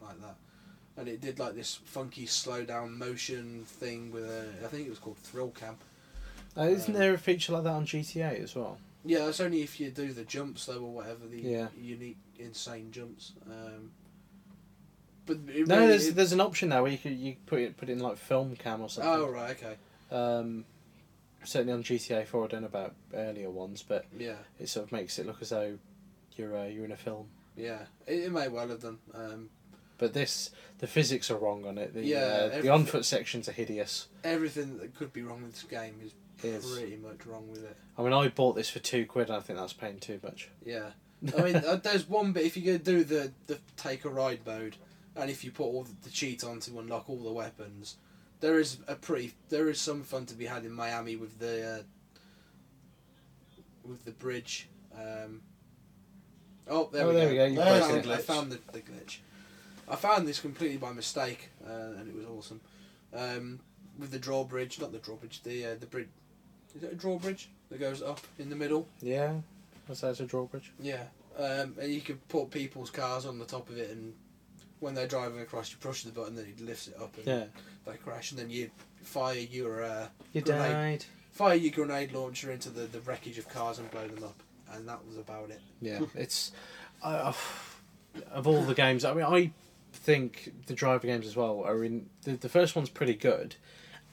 like 0.00 0.20
that. 0.20 0.36
and 0.96 1.08
it 1.08 1.20
did 1.20 1.38
like 1.38 1.54
this 1.54 1.80
funky 1.84 2.26
slow 2.26 2.64
down 2.64 2.96
motion 2.96 3.64
thing 3.66 4.12
with 4.12 4.24
a. 4.24 4.46
I 4.64 4.68
think 4.68 4.86
it 4.86 4.90
was 4.90 4.98
called 4.98 5.18
Thrill 5.18 5.50
Cam. 5.50 5.76
Uh, 6.56 6.62
isn't 6.62 6.94
there 6.94 7.12
a 7.12 7.18
feature 7.18 7.52
like 7.52 7.64
that 7.64 7.72
on 7.72 7.84
GTA 7.84 8.42
as 8.42 8.54
well? 8.54 8.78
Yeah, 9.06 9.28
it's 9.28 9.40
only 9.40 9.62
if 9.62 9.78
you 9.80 9.90
do 9.90 10.12
the 10.12 10.24
jumps 10.24 10.66
though, 10.66 10.80
or 10.82 10.92
whatever 10.92 11.26
the 11.26 11.40
Yeah. 11.40 11.68
unique, 11.80 12.18
insane 12.38 12.90
jumps. 12.92 13.32
Um, 13.48 13.92
but 15.26 15.38
it 15.48 15.66
No, 15.66 15.76
really- 15.76 15.86
there's 15.88 16.06
it- 16.08 16.14
there's 16.16 16.32
an 16.32 16.40
option 16.40 16.68
now 16.70 16.82
where 16.82 16.92
you 16.92 16.98
could 16.98 17.12
you 17.18 17.36
put 17.46 17.60
it 17.60 17.76
put 17.76 17.88
in 17.88 17.98
like 17.98 18.16
film 18.18 18.56
cam 18.56 18.80
or 18.80 18.88
something. 18.88 19.12
oh 19.12 19.28
right, 19.28 19.50
okay, 19.56 19.76
Um, 20.10 20.64
certainly 21.44 21.72
on 21.72 21.82
GTA 21.82 22.24
Four, 22.26 22.44
I 22.44 22.48
don't 22.48 22.60
know 22.62 22.66
about 22.68 22.94
earlier 23.14 23.50
ones, 23.50 23.82
but 23.86 24.06
yeah, 24.16 24.36
it 24.60 24.68
sort 24.68 24.86
of 24.86 24.92
makes 24.92 25.18
it 25.18 25.26
look 25.26 25.42
as 25.42 25.50
though 25.50 25.78
you're 26.36 26.56
uh, 26.56 26.66
you're 26.66 26.84
in 26.84 26.92
a 26.92 26.96
film. 26.96 27.28
yeah. 27.56 27.86
It, 28.06 28.24
it 28.24 28.32
may 28.32 28.48
well 28.48 28.68
have 28.68 28.80
done. 28.82 28.98
Um, 29.14 29.50
But 29.98 30.12
this, 30.12 30.50
the 30.78 30.86
physics 30.86 31.30
are 31.30 31.38
wrong 31.38 31.64
on 31.64 31.78
it. 31.78 31.94
The, 31.94 32.04
Yeah, 32.04 32.50
uh, 32.52 32.60
the 32.60 32.68
on 32.68 32.84
foot 32.84 33.06
sections 33.06 33.48
are 33.48 33.52
hideous. 33.52 34.08
everything 34.22 34.76
that 34.78 34.94
could 34.94 35.10
be 35.12 35.22
wrong 35.22 35.42
with 35.42 35.52
this 35.54 35.62
game 35.62 35.98
is 36.04 36.12
Is 36.42 36.70
pretty 36.70 36.96
much 36.96 37.24
wrong 37.26 37.48
with 37.50 37.64
it. 37.64 37.76
I 37.96 38.02
mean, 38.02 38.12
I 38.12 38.28
bought 38.28 38.54
this 38.56 38.68
for 38.68 38.78
two 38.78 39.06
quid. 39.06 39.28
and 39.28 39.36
I 39.36 39.40
think 39.40 39.58
that's 39.58 39.72
paying 39.72 39.98
too 39.98 40.20
much. 40.22 40.48
Yeah, 40.64 40.90
I 41.36 41.40
mean, 41.42 41.56
uh, 41.56 41.76
there's 41.76 42.06
one 42.08 42.32
bit 42.32 42.44
if 42.44 42.56
you 42.56 42.62
go 42.72 42.78
do 42.78 43.04
the 43.04 43.32
the 43.46 43.58
take 43.76 44.04
a 44.04 44.10
ride 44.10 44.40
mode, 44.46 44.76
and 45.16 45.30
if 45.30 45.42
you 45.44 45.50
put 45.50 45.64
all 45.64 45.86
the, 46.02 46.10
cheat 46.10 46.44
on 46.44 46.60
to 46.60 46.78
unlock 46.78 47.08
all 47.08 47.16
the 47.16 47.32
weapons, 47.32 47.96
there 48.40 48.58
is 48.60 48.78
a 48.86 48.94
pretty 48.96 49.32
there 49.48 49.68
is 49.70 49.80
some 49.80 50.02
fun 50.02 50.26
to 50.26 50.34
be 50.34 50.44
had 50.46 50.64
in 50.64 50.72
Miami 50.72 51.16
with 51.16 51.38
the 51.38 51.78
uh, 51.78 51.82
with 53.84 54.04
the 54.04 54.12
bridge. 54.12 54.68
Um, 54.94 55.40
oh, 56.68 56.88
there 56.92 57.04
Oh, 57.04 57.08
we 57.08 57.14
there 57.14 57.24
go. 57.26 57.30
we 57.30 57.36
go, 57.36 57.44
you 57.46 57.60
I 57.62 57.80
found, 57.80 58.04
the 58.04 58.12
I 58.12 58.16
glitch. 58.16 58.20
found 58.22 58.52
the, 58.52 58.58
the 58.72 58.80
glitch. 58.80 59.18
I 59.88 59.96
found 59.96 60.26
this 60.26 60.40
completely 60.40 60.76
by 60.78 60.92
mistake, 60.92 61.50
uh, 61.66 61.72
and 61.98 62.08
it 62.08 62.14
was 62.14 62.26
awesome. 62.26 62.60
Um, 63.14 63.60
with 63.98 64.10
the 64.10 64.18
drawbridge, 64.18 64.78
not 64.80 64.92
the 64.92 64.98
drawbridge, 64.98 65.42
the 65.42 65.64
uh, 65.64 65.74
the 65.80 65.86
bridge. 65.86 66.08
Is 66.76 66.82
it 66.82 66.92
a 66.92 66.96
drawbridge 66.96 67.48
that 67.70 67.80
goes 67.80 68.02
up 68.02 68.20
in 68.38 68.50
the 68.50 68.56
middle? 68.56 68.86
Yeah, 69.00 69.34
was 69.88 70.02
that 70.02 70.20
a 70.20 70.24
drawbridge? 70.24 70.72
Yeah, 70.78 71.04
um, 71.38 71.74
and 71.80 71.92
you 71.92 72.00
could 72.02 72.26
put 72.28 72.50
people's 72.50 72.90
cars 72.90 73.24
on 73.24 73.38
the 73.38 73.46
top 73.46 73.70
of 73.70 73.78
it, 73.78 73.90
and 73.90 74.12
when 74.80 74.94
they're 74.94 75.06
driving 75.06 75.40
across, 75.40 75.70
you 75.70 75.78
push 75.80 76.02
the 76.02 76.12
button, 76.12 76.34
then 76.34 76.44
it 76.46 76.62
lifts 76.62 76.88
it 76.88 76.96
up, 77.00 77.16
and 77.16 77.26
Yeah, 77.26 77.44
they 77.86 77.96
crash, 77.96 78.30
and 78.30 78.40
then 78.40 78.50
you 78.50 78.70
fire 79.02 79.38
your 79.38 79.82
uh, 79.84 80.08
you 80.32 80.42
Grenade. 80.42 80.72
died. 80.72 81.04
fire 81.30 81.54
your 81.54 81.72
grenade 81.72 82.12
launcher 82.12 82.50
into 82.50 82.68
the, 82.70 82.82
the 82.82 83.00
wreckage 83.00 83.38
of 83.38 83.48
cars 83.48 83.78
and 83.78 83.90
blow 83.90 84.06
them 84.06 84.24
up, 84.24 84.42
and 84.72 84.86
that 84.88 85.06
was 85.06 85.16
about 85.16 85.50
it. 85.50 85.60
Yeah, 85.80 86.00
it's 86.14 86.52
uh, 87.02 87.32
of 88.30 88.46
all 88.46 88.62
the 88.62 88.74
games. 88.74 89.04
I 89.04 89.14
mean, 89.14 89.24
I 89.24 89.52
think 89.94 90.52
the 90.66 90.74
driver 90.74 91.06
games 91.06 91.26
as 91.26 91.36
well 91.36 91.62
are 91.64 91.82
in 91.84 92.10
the 92.24 92.32
the 92.32 92.50
first 92.50 92.76
one's 92.76 92.90
pretty 92.90 93.14
good. 93.14 93.56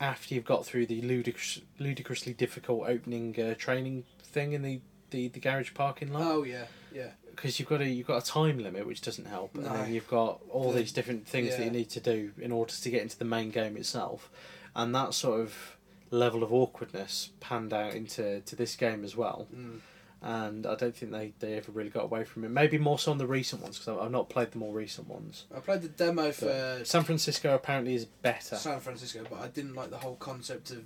After 0.03 0.35
you've 0.35 0.43
got 0.45 0.65
through 0.65 0.87
the 0.87 1.01
ludicrous, 1.01 1.61
ludicrously 1.79 2.33
difficult 2.33 2.83
opening 2.87 3.39
uh, 3.39 3.55
training 3.57 4.03
thing 4.21 4.51
in 4.51 4.61
the, 4.61 4.81
the, 5.11 5.29
the 5.29 5.39
garage 5.39 5.73
parking 5.73 6.11
lot, 6.11 6.23
Oh 6.23 6.43
yeah, 6.43 6.65
yeah, 6.93 7.11
because 7.31 7.57
you've 7.57 7.69
got 7.69 7.79
a 7.81 7.87
you've 7.87 8.07
got 8.07 8.21
a 8.21 8.25
time 8.25 8.59
limit 8.59 8.85
which 8.85 9.01
doesn't 9.01 9.25
help, 9.27 9.55
and 9.55 9.63
No. 9.63 9.73
then 9.73 9.93
you've 9.93 10.09
got 10.09 10.41
all 10.49 10.71
The- 10.71 10.79
these 10.79 10.91
different 10.91 11.25
things 11.27 11.55
that 11.55 11.63
you 11.63 11.71
need 11.71 11.89
to 11.91 12.01
do 12.01 12.31
in 12.39 12.51
order 12.51 12.73
to 12.73 12.89
get 12.89 13.01
into 13.01 13.17
the 13.17 13.25
main 13.25 13.49
game 13.49 13.77
itself, 13.77 14.29
and 14.75 14.93
that 14.93 15.13
sort 15.13 15.39
of 15.39 15.77
level 16.11 16.43
of 16.43 16.51
awkwardness 16.53 17.29
panned 17.39 17.73
out 17.73 17.93
into 17.95 18.41
to 18.41 18.55
this 18.55 18.75
game 18.75 19.03
as 19.05 19.15
well 19.15 19.47
mm. 19.55 19.79
And 20.23 20.65
I 20.65 20.75
don't 20.75 20.95
think 20.95 21.11
they, 21.11 21.33
they 21.39 21.55
ever 21.55 21.71
really 21.73 21.89
got 21.89 22.05
away 22.05 22.23
from 22.23 22.45
it. 22.45 22.49
Maybe 22.49 22.77
more 22.77 22.97
so 22.97 23.11
on 23.11 23.17
the 23.17 23.27
recent 23.27 23.61
ones 23.61 23.77
because 23.77 23.99
I've 24.01 24.11
not 24.11 24.29
played 24.29 24.51
the 24.51 24.57
more 24.57 24.73
recent 24.73 25.09
ones. 25.09 25.43
I 25.55 25.59
played 25.59 25.81
the 25.81 25.89
demo 25.89 26.31
for 26.31 26.45
But 26.45 26.87
San 26.87 27.03
Francisco 27.03 27.53
apparently 27.53 27.93
is 27.95 28.05
better. 28.05 28.55
San 28.55 28.79
Francisco, 28.79 29.23
but 29.29 29.41
I 29.41 29.47
didn't 29.49 29.75
like 29.75 29.89
the 29.89 29.97
whole 29.97 30.15
concept 30.15 30.71
of 30.71 30.85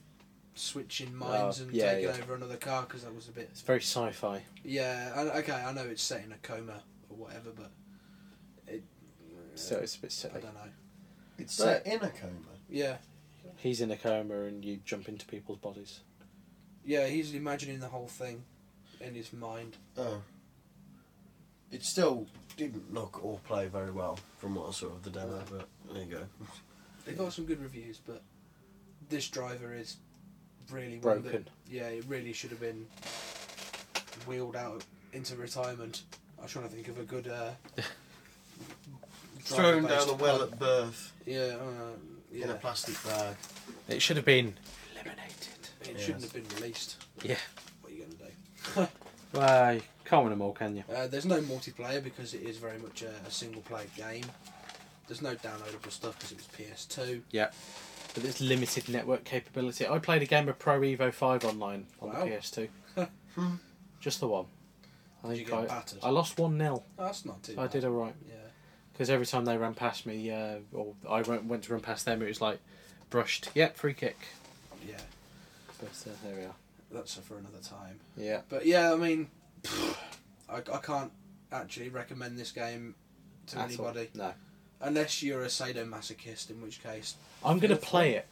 switching 0.56 1.12
oh, 1.16 1.26
minds 1.26 1.62
Oh, 1.62 1.66
and 1.66 1.74
yeah, 1.74 1.94
taking 1.94 2.10
yeah. 2.10 2.16
over 2.24 2.34
another 2.34 2.58
car 2.58 2.82
because 2.84 3.04
that 3.04 3.14
was 3.14 3.28
a 3.28 3.32
bit. 3.32 3.50
It's 3.52 3.62
very 3.62 3.80
sci-fi. 3.82 4.42
Yeah, 4.64 5.14
I, 5.16 5.22
okay, 5.40 5.54
I 5.54 5.72
know 5.72 5.84
it's 5.84 6.02
set 6.02 6.24
in 6.24 6.32
a 6.32 6.38
coma 6.38 6.82
or 7.10 7.18
whatever, 7.18 7.52
but 7.56 7.70
it. 8.68 8.84
So 9.54 9.78
it's 9.78 9.96
a 9.96 10.00
bit 10.02 10.26
I 10.34 10.40
don't 10.40 10.54
know. 10.56 10.72
It's 11.38 11.54
set 11.54 11.86
in 11.86 12.02
a 12.02 12.10
coma. 12.10 12.34
Yeah, 12.70 12.98
He's 13.58 13.82
in 13.82 13.92
a 13.92 13.98
coma 13.98 14.42
and 14.42 14.66
you 14.66 14.80
jump 14.84 15.08
into 15.08 15.26
people's 15.28 15.60
bodies. 15.60 16.00
yeah, 16.84 17.06
he's 17.08 17.34
imagining 17.36 17.80
the 17.80 17.88
whole 17.90 18.08
thing 18.08 18.44
in 19.02 19.14
his 19.16 19.32
mind. 19.34 19.76
Oh. 19.98 20.22
It 21.72 21.84
still 21.84 22.28
didn't 22.56 22.94
look 22.94 23.24
or 23.24 23.40
play 23.40 23.68
very 23.68 23.92
well 23.92 24.18
from 24.38 24.56
what 24.56 24.70
I 24.70 24.72
saw 24.72 24.88
of 24.88 25.04
the 25.04 25.10
demo, 25.10 25.44
but 25.52 25.68
there 25.94 26.04
you 26.04 26.12
go. 26.12 26.24
They 27.06 27.14
got 27.14 27.34
some 27.34 27.46
good 27.46 27.62
reviews, 27.62 28.00
but 28.06 28.22
this 29.10 29.28
driver 29.28 29.74
is 29.74 29.98
really 30.72 30.98
one 31.00 31.22
that- 31.24 31.32
Broken. 31.32 31.48
yeah, 31.70 31.88
it 31.88 32.06
really 32.08 32.34
should 32.34 32.52
have 32.52 32.60
been 32.62 32.86
wheeled 34.26 34.56
out 34.56 34.84
into 35.14 35.36
retirement. 35.36 36.04
I 36.40 36.44
was 36.44 36.52
trying 36.52 36.68
to 36.68 36.74
think 36.74 36.88
of 36.88 37.00
a 37.00 37.04
good. 37.04 37.28
Uh, 37.28 37.52
Thrown 39.42 39.84
down 39.84 39.88
driver-based 39.88 40.08
the 40.08 40.14
well 40.24 40.40
pun. 40.40 40.50
at 40.52 40.60
birth 40.60 41.14
Yeah, 41.26 41.40
uh, 41.60 42.34
in 42.44 42.50
a 42.50 42.56
plastic 42.56 43.02
bag. 43.06 43.36
It 43.88 44.02
should 44.02 44.18
have 44.18 44.26
been 44.26 44.56
eliminated. 44.94 45.34
It 45.82 45.92
Yes. 45.94 46.02
shouldn't 46.02 46.24
have 46.24 46.34
been 46.34 46.48
released. 46.60 46.98
Yeah. 47.24 47.38
What 47.82 47.92
are 47.92 47.96
you 47.96 48.04
going 48.04 48.18
to 48.18 48.82
do? 48.82 48.88
Well, 49.38 49.74
you 49.76 49.82
can't 50.06 50.24
win 50.24 50.32
them 50.32 50.42
all, 50.42 50.54
can 50.54 50.76
you? 50.76 50.84
Uh, 50.94 51.08
there's 51.08 51.26
no 51.26 51.40
multiplayer 51.42 52.04
because 52.04 52.34
it 52.34 52.42
is 52.44 52.58
very 52.58 52.78
much 52.80 53.02
a, 53.04 53.10
a 53.28 53.32
single 53.32 53.62
player 53.62 53.86
game. 53.96 54.26
There's 55.08 55.22
no 55.22 55.36
downloadable 55.36 55.92
stuff 55.92 56.18
because 56.18 56.32
it 56.32 56.38
was 56.38 56.48
PS2. 56.48 57.22
Yeah. 57.32 57.50
But 58.14 58.24
there's 58.24 58.42
limited 58.42 58.90
network 58.90 59.24
capability. 59.24 59.88
I 59.88 60.00
played 60.00 60.22
a 60.22 60.26
game 60.26 60.50
of 60.50 60.58
Pro 60.60 60.80
Evo 60.82 61.14
5 61.14 61.46
online 61.46 61.86
on 62.02 62.10
Wow. 62.10 62.26
the 62.26 62.32
PS2. 62.32 63.58
Just 64.00 64.20
the 64.20 64.28
one. 64.28 64.46
I 65.24 65.30
Did 65.30 65.38
you 65.40 65.46
think 65.46 65.62
get 65.62 65.72
I, 65.72 65.76
battered? 65.76 66.00
I 66.04 66.10
lost 66.10 66.38
1 66.40 66.58
0. 66.58 66.84
Oh, 67.00 67.04
that's 67.06 67.26
not 67.26 67.44
too 67.44 67.54
I 67.58 67.64
bad. 67.64 67.72
did 67.72 67.86
alright. 67.86 68.16
Yeah. 68.28 68.34
Because 68.94 69.10
every 69.10 69.26
time 69.28 69.46
they 69.46 69.58
ran 69.58 69.76
past 69.76 70.06
me, 70.06 70.32
uh, 70.32 70.56
or 70.74 70.94
I 71.08 71.22
went, 71.22 71.46
went 71.46 71.64
to 71.66 71.74
run 71.74 71.82
past 71.82 72.06
them, 72.06 72.22
it 72.22 72.28
was 72.28 72.42
like 72.42 72.60
brushed. 73.12 73.50
Yep, 73.54 73.76
free 73.78 73.94
kick. 73.94 74.18
Yeah. 74.88 74.96
But 75.80 75.90
uh, 76.10 76.16
there 76.24 76.36
we 76.36 76.44
are. 76.46 76.56
That's 76.92 77.16
for 77.16 77.38
another 77.38 77.60
time. 77.62 78.00
Yeah. 78.16 78.42
But 78.50 78.66
yeah, 78.66 78.94
I 78.94 78.96
mean, 78.96 79.30
I, 80.50 80.58
I 80.58 80.78
can't 80.82 81.12
actually 81.52 81.90
recommend 81.90 82.38
this 82.38 82.52
game 82.52 82.96
to 83.48 83.58
At 83.60 83.80
all. 83.80 83.88
anybody 83.90 84.10
No. 84.14 84.34
unless 84.82 85.22
you're 85.24 85.44
a 85.44 85.48
sadomasochist, 85.48 86.50
in 86.50 86.62
which 86.62 86.82
case, 86.84 87.16
I'm 87.44 87.60
gonna 87.60 87.76
play 87.76 88.16
it, 88.16 88.28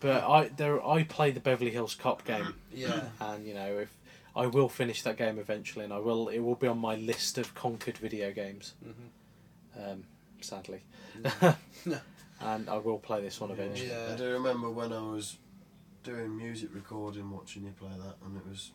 but 0.00 0.22
I 0.24 0.48
there 0.48 0.84
I 0.86 1.02
play 1.04 1.30
the 1.30 1.40
Beverly 1.40 1.70
Hills 1.70 1.94
Cop 1.94 2.24
game, 2.24 2.54
yeah, 2.72 3.02
and 3.20 3.46
you 3.46 3.54
know 3.54 3.78
if 3.78 3.96
I 4.36 4.46
will 4.46 4.68
finish 4.68 5.02
that 5.02 5.16
game 5.16 5.38
eventually, 5.38 5.84
and 5.84 5.92
I 5.92 5.98
will 5.98 6.28
it 6.28 6.40
will 6.40 6.54
be 6.54 6.66
on 6.66 6.78
my 6.78 6.94
list 6.96 7.38
of 7.38 7.54
conquered 7.54 7.98
video 7.98 8.32
games. 8.32 8.74
Mhm. 8.86 9.92
Um, 9.92 10.04
sadly, 10.40 10.82
No. 11.22 11.54
and 12.40 12.68
I 12.68 12.76
will 12.78 12.98
play 12.98 13.20
this 13.22 13.40
one 13.40 13.50
eventually. 13.50 13.88
Yeah. 13.90 14.10
I 14.12 14.16
do 14.16 14.30
remember 14.32 14.70
when 14.70 14.92
I 14.92 15.00
was 15.00 15.36
doing 16.02 16.36
music 16.36 16.70
recording, 16.74 17.30
watching 17.30 17.64
you 17.64 17.72
play 17.78 17.90
that, 17.98 18.16
and 18.24 18.36
it 18.36 18.46
was. 18.48 18.70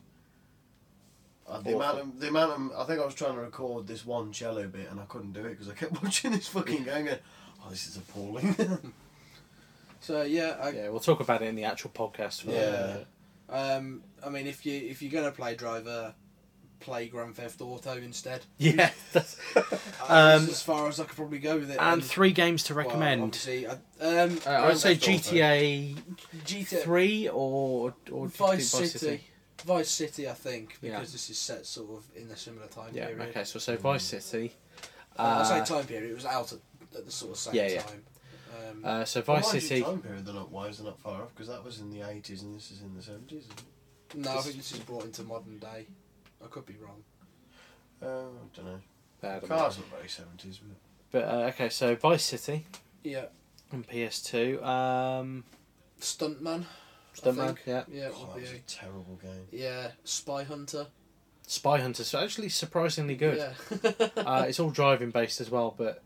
Uh, 1.48 1.60
the 1.60 1.76
amount 1.76 1.98
of 2.00 2.20
the 2.20 2.28
amount 2.28 2.52
of 2.52 2.72
I 2.76 2.84
think 2.86 3.00
I 3.00 3.04
was 3.04 3.14
trying 3.14 3.34
to 3.34 3.40
record 3.40 3.86
this 3.86 4.04
one 4.04 4.32
cello 4.32 4.66
bit 4.66 4.90
and 4.90 4.98
I 4.98 5.04
couldn't 5.04 5.32
do 5.32 5.44
it 5.44 5.50
because 5.50 5.68
I 5.68 5.74
kept 5.74 5.92
watching 6.02 6.32
this 6.32 6.48
fucking 6.48 6.82
game. 6.82 7.04
Going, 7.04 7.18
oh, 7.64 7.70
this 7.70 7.86
is 7.86 7.96
appalling. 7.96 8.56
so 10.00 10.22
yeah, 10.22 10.56
I, 10.60 10.70
Yeah, 10.70 10.88
we'll 10.88 10.98
talk 10.98 11.20
about 11.20 11.42
it 11.42 11.46
in 11.46 11.54
the 11.54 11.62
actual 11.62 11.90
podcast. 11.90 12.42
For 12.42 12.50
Yeah. 12.50 13.04
um, 13.48 14.02
I 14.24 14.28
mean, 14.28 14.48
if 14.48 14.66
you 14.66 14.72
if 14.74 15.02
you're 15.02 15.12
gonna 15.12 15.30
play 15.32 15.54
Driver, 15.54 16.14
play 16.80 17.08
Grand 17.08 17.34
Theft 17.36 17.60
Auto 17.60 17.92
instead. 17.96 18.42
yeah. 18.58 18.90
That's, 19.12 19.36
Uh, 19.54 19.60
Um, 20.08 20.42
that's 20.42 20.48
as 20.48 20.62
far 20.62 20.88
as 20.88 21.00
I 21.00 21.04
could 21.04 21.16
probably 21.16 21.38
go 21.38 21.56
with 21.58 21.70
it. 21.70 21.78
and 21.80 22.04
three 22.04 22.32
games 22.32 22.62
to 22.64 22.74
well, 22.74 22.84
recommend. 22.86 23.22
obviously, 23.22 23.66
I, 23.66 23.72
um, 24.00 24.40
uh, 24.46 24.50
I'd 24.50 24.78
say 24.78 24.94
GTA 24.94 25.96
GTA 26.44 26.82
three 26.82 27.28
or 27.28 27.94
or 28.12 28.28
Vice 28.28 28.72
Vice 28.72 28.92
City. 28.92 29.24
Vice 29.64 29.88
City, 29.90 30.28
I 30.28 30.34
think, 30.34 30.78
because 30.80 30.82
Yeah. 30.82 31.00
this 31.00 31.30
is 31.30 31.38
set 31.38 31.66
sort 31.66 31.90
of 31.98 32.04
in 32.14 32.30
a 32.30 32.36
similar 32.36 32.66
time 32.68 32.90
Yeah. 32.94 33.06
period. 33.06 33.28
Okay. 33.30 33.44
So 33.44 33.58
so 33.58 33.76
Vice 33.76 34.04
City. 34.04 34.52
Uh, 35.18 35.22
I 35.22 35.24
Uh, 35.40 35.44
say 35.64 35.74
time 35.74 35.86
period. 35.86 36.10
It 36.10 36.14
was 36.14 36.26
out 36.26 36.52
at, 36.52 36.58
at 36.96 37.06
the 37.06 37.10
sort 37.12 37.32
of 37.32 37.38
same 37.38 37.54
Yeah, 37.54 37.68
yeah. 37.68 37.82
time. 37.82 38.04
Um, 38.70 38.84
uh, 38.84 39.04
so 39.04 39.22
Vice 39.22 39.44
mind 39.44 39.54
you, 39.54 39.60
City. 39.60 39.82
time 39.82 40.00
period, 40.02 40.24
they're 40.26 40.34
not 40.34 40.50
wise, 40.50 40.78
they're 40.78 40.86
not 40.86 41.00
far 41.00 41.22
off 41.22 41.30
because 41.34 41.48
that 41.48 41.62
was 41.64 41.80
in 41.80 41.90
the 41.90 42.02
eighties 42.08 42.42
and 42.42 42.54
this 42.54 42.70
is 42.70 42.80
in 42.82 42.94
the 42.94 43.02
seventies. 43.02 43.44
no, 44.14 44.38
I 44.38 44.40
think 44.42 44.56
this 44.56 44.72
is 44.72 44.78
brought 44.80 45.04
into 45.04 45.22
modern 45.24 45.58
day. 45.58 45.86
I 46.44 46.48
could 46.48 46.66
be 46.66 46.76
wrong. 46.80 47.02
Uh, 48.02 48.06
I 48.06 48.56
don't 48.56 48.66
know. 48.66 48.80
I 49.22 49.26
don't 49.38 49.42
know. 49.48 49.56
Cars 49.56 49.78
look 49.78 49.90
very 49.96 50.08
seventies, 50.08 50.58
but 50.58 50.76
But 51.10 51.28
uh, 51.34 51.46
okay, 51.48 51.68
so 51.68 51.94
Vice 51.96 52.24
City 52.24 52.66
Yeah, 53.02 53.26
on 53.72 53.84
PS2. 53.84 54.62
Um, 54.64 55.44
Stuntman. 56.00 56.64
I 56.64 57.18
Stuntman, 57.18 57.46
think. 57.46 57.60
yeah. 57.66 57.84
Yeah, 57.90 58.08
oh, 58.14 58.26
would 58.34 58.34
that 58.34 58.40
was 58.42 58.50
a 58.52 58.58
terrible 58.66 59.18
game. 59.22 59.46
yeah. 59.50 59.92
Spy 60.04 60.44
Hunter. 60.44 60.86
Spy 61.46 61.80
Hunter's 61.80 62.12
actually 62.14 62.48
surprisingly 62.50 63.14
good. 63.16 63.38
Yeah. 63.38 63.90
uh, 64.16 64.44
it's 64.48 64.60
all 64.60 64.70
driving 64.70 65.10
based 65.10 65.40
as 65.40 65.50
well, 65.50 65.74
but 65.76 66.02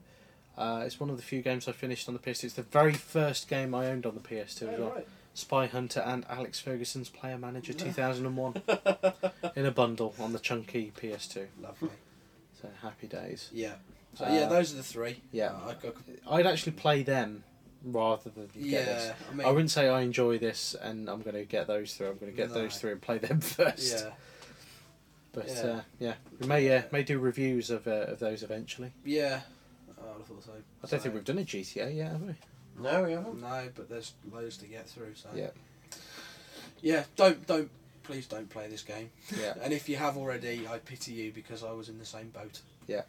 Uh, 0.59 0.83
it's 0.85 1.01
one 1.01 1.09
of 1.11 1.17
the 1.17 1.23
few 1.23 1.41
games 1.43 1.67
I 1.67 1.73
finished 1.73 2.07
on 2.09 2.15
the 2.15 2.21
PS2. 2.21 2.45
It's 2.45 2.55
the 2.55 2.63
very 2.63 2.93
first 2.93 3.49
game 3.49 3.75
I 3.75 3.87
owned 3.87 4.05
on 4.05 4.15
the 4.15 4.21
PS2 4.21 4.63
as 4.69 4.79
Oh, 4.79 4.83
well. 4.83 4.91
right. 4.97 5.09
Spy 5.41 5.67
Hunter 5.67 6.01
and 6.01 6.25
Alex 6.29 6.61
Ferguson's 6.61 7.09
Player 7.09 7.39
Manager 7.39 7.73
2001 7.73 8.63
in 9.57 9.67
a 9.67 9.71
bundle 9.71 10.15
on 10.19 10.33
the 10.33 10.39
chunky 10.39 10.93
PS2. 11.01 11.47
Lovely. 11.61 11.91
So 12.61 12.69
happy 12.83 13.07
days. 13.07 13.51
Yeah. 13.53 13.75
So 14.15 14.25
Uh, 14.27 14.33
yeah, 14.33 14.47
those 14.47 14.73
are 14.73 14.77
the 14.77 14.83
three. 14.83 15.23
yeah. 15.33 15.51
Uh, 15.53 15.75
I, 16.29 16.35
I, 16.35 16.37
I'd 16.39 16.47
actually 16.47 16.73
play 16.73 17.03
them 17.03 17.45
rather 17.85 18.29
than 18.31 18.47
get 18.49 18.63
yeah. 18.63 18.85
this. 18.85 19.13
I 19.31 19.35
mean. 19.35 19.47
I 19.47 19.51
wouldn't 19.51 19.71
say 19.71 19.89
I 19.89 20.03
enjoy 20.03 20.39
this 20.39 20.75
and 20.81 21.09
I'm 21.09 21.23
going 21.23 21.37
to 21.37 21.45
get 21.45 21.67
those 21.67 21.95
through. 21.95 22.09
I'm 22.11 22.19
going 22.19 22.31
to 22.33 22.37
get 22.37 22.49
No. 22.49 22.55
those 22.55 22.77
through 22.79 22.93
and 22.93 23.01
play 23.01 23.19
them 23.19 23.41
first. 23.41 24.05
Yeah. 24.05 24.11
But 25.33 25.47
Yeah. 25.49 25.55
yeah, 25.65 25.71
uh, 25.73 25.81
yeah. 26.01 26.15
we 26.41 26.47
may 26.49 26.77
uh, 26.77 26.83
may 26.93 27.03
do 27.05 27.19
reviews 27.19 27.71
of 27.71 27.87
uh, 27.87 27.91
of 28.09 28.19
those 28.19 28.43
eventually. 28.43 28.93
Yeah. 29.05 29.41
Oh, 30.03 30.17
I 30.19 30.23
thought 30.25 30.43
so. 30.45 30.53
I 30.83 30.87
don't 30.89 31.01
think 31.03 31.15
we've 31.15 31.25
done 31.25 31.39
a 31.39 31.43
GTA 31.45 31.95
yet, 31.97 32.11
have 32.13 32.23
we? 32.23 32.35
No, 32.79 33.03
we 33.05 33.13
haven't. 33.13 33.41
No, 33.41 33.69
but 33.75 33.89
there's 33.89 34.13
loads 34.33 34.57
to 34.59 34.67
get 34.67 34.89
through. 34.89 35.15
So. 35.15 35.29
Yeah. 35.35 35.51
Yeah. 36.81 37.05
Don't 37.17 37.47
don't 37.47 37.71
please 38.03 38.27
don't 38.27 38.49
play 38.51 38.69
this 38.69 38.83
game. 38.83 39.11
Yeah. 39.39 39.55
And 39.63 39.73
if 39.73 39.89
you 39.89 39.97
have 39.97 40.17
already, 40.17 40.67
I 40.67 40.79
pity 40.79 41.13
you 41.13 41.33
because 41.33 41.63
I 41.63 41.73
was 41.73 41.89
in 41.89 41.99
the 41.99 42.05
same 42.07 42.29
boat. 42.31 42.61
Yeah. 42.87 43.03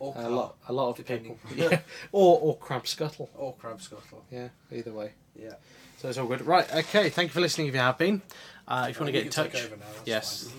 Or 0.00 0.12
A 0.16 0.22
car, 0.22 0.30
lot, 0.30 0.56
a 0.68 0.72
lot 0.72 0.90
of 0.90 0.96
depending. 0.96 1.36
people. 1.48 1.70
Yeah. 1.72 1.80
or 2.12 2.38
or 2.40 2.56
crab 2.56 2.86
scuttle. 2.86 3.30
or 3.36 3.54
crab 3.54 3.80
scuttle. 3.80 4.24
Yeah. 4.30 4.48
Either 4.72 4.92
way. 4.92 5.12
Yeah. 5.40 5.54
So 5.98 6.08
it's 6.08 6.18
all 6.18 6.26
good. 6.26 6.42
Right. 6.42 6.68
Okay. 6.74 7.08
Thank 7.10 7.28
you 7.30 7.32
for 7.32 7.40
listening. 7.40 7.68
If 7.68 7.74
you 7.74 7.80
have 7.80 7.96
been, 7.96 8.20
uh, 8.68 8.88
if 8.90 8.96
you 8.96 9.04
want 9.04 9.12
to 9.14 9.18
Oh, 9.20 9.22
get 9.22 9.26
in 9.26 9.30
touch, 9.30 9.54
now, 9.54 9.86
yes. 10.04 10.50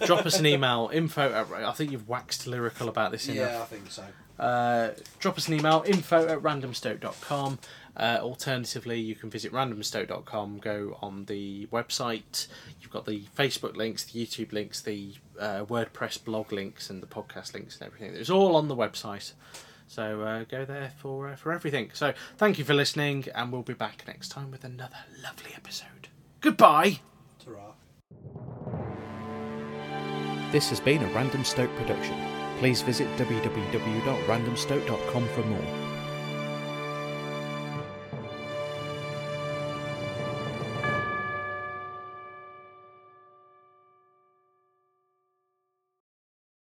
drop 0.06 0.24
us 0.26 0.38
an 0.38 0.46
email. 0.46 0.90
Info. 0.92 1.30
At, 1.32 1.52
I 1.64 1.72
think 1.72 1.92
you've 1.92 2.08
waxed 2.08 2.46
lyrical 2.46 2.88
about 2.88 3.12
this 3.12 3.28
enough. 3.28 3.36
yeah, 3.52 3.62
I 3.62 3.64
think 3.66 3.90
so. 3.90 4.02
Uh, 4.38 4.90
drop 5.18 5.38
us 5.38 5.48
an 5.48 5.54
email 5.54 5.84
info 5.86 6.26
at 6.26 6.40
randomstoke.com. 6.40 7.58
Uh, 7.94 8.18
alternatively, 8.22 8.98
you 8.98 9.14
can 9.14 9.28
visit 9.28 9.52
randomstoke.com, 9.52 10.58
go 10.58 10.96
on 11.02 11.26
the 11.26 11.66
website. 11.66 12.46
You've 12.80 12.90
got 12.90 13.04
the 13.04 13.24
Facebook 13.36 13.76
links, 13.76 14.04
the 14.04 14.24
YouTube 14.24 14.52
links, 14.52 14.80
the 14.80 15.12
uh, 15.38 15.64
WordPress 15.66 16.24
blog 16.24 16.52
links, 16.52 16.88
and 16.88 17.02
the 17.02 17.06
podcast 17.06 17.52
links 17.52 17.78
and 17.78 17.86
everything. 17.86 18.14
It's 18.16 18.30
all 18.30 18.56
on 18.56 18.68
the 18.68 18.76
website. 18.76 19.32
So 19.88 20.22
uh, 20.22 20.44
go 20.44 20.64
there 20.64 20.92
for 20.96 21.28
uh, 21.28 21.36
for 21.36 21.52
everything. 21.52 21.90
So 21.92 22.14
thank 22.38 22.58
you 22.58 22.64
for 22.64 22.72
listening, 22.72 23.26
and 23.34 23.52
we'll 23.52 23.60
be 23.62 23.74
back 23.74 24.04
next 24.06 24.30
time 24.30 24.50
with 24.50 24.64
another 24.64 24.96
lovely 25.22 25.50
episode. 25.54 26.08
Goodbye. 26.40 27.00
Ta-ra. 27.44 27.74
This 30.50 30.70
has 30.70 30.80
been 30.80 31.02
a 31.02 31.06
Random 31.08 31.44
Stoke 31.44 31.74
production. 31.76 32.31
Please 32.62 32.80
visit 32.80 33.08
www.randomstoke.com 33.16 35.26
for 35.26 35.42
more. 35.42 35.91